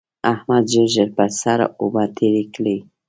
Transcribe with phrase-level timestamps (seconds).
[0.33, 2.77] احمد ژر ژر پر سر اوبه تېرې کړې.